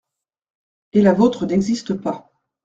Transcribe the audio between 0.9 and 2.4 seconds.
Et la vôtre n’existe pas.